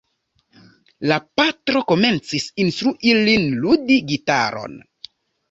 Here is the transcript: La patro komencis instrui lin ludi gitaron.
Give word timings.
La 1.11 1.17
patro 1.39 1.81
komencis 1.91 2.47
instrui 2.65 3.15
lin 3.29 3.47
ludi 3.67 4.01
gitaron. 4.15 4.81